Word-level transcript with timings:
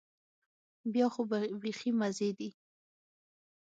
بیا 0.93 1.07
خو 1.13 1.21
بيخي 1.61 1.91
مزې 1.99 2.29
دي. 2.37 2.49